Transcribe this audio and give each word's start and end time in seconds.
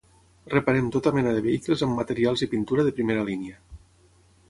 Reparem 0.53 0.87
tota 0.95 1.13
mena 1.17 1.35
de 1.35 1.45
vehicles 1.49 1.85
amb 1.89 2.01
materials 2.01 2.45
i 2.47 2.51
pintura 2.57 2.89
de 2.91 2.97
primera 3.01 3.31
línia 3.33 3.65